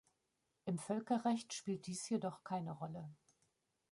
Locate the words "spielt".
1.53-1.85